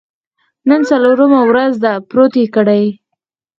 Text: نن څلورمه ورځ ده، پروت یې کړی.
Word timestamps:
نن 0.69 0.81
څلورمه 0.89 1.41
ورځ 1.49 1.73
ده، 1.83 1.93
پروت 2.09 2.33
یې 2.41 2.45
کړی. 2.55 2.83